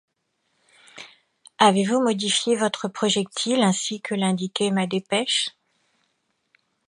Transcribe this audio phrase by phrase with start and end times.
[1.59, 5.49] Avez-vous modifié votre projectile ainsi que l’indiquait ma dépêche?